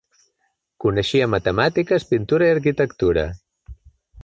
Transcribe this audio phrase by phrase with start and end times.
[0.85, 3.29] Coneixia matemàtiques, pintura i arquitectura.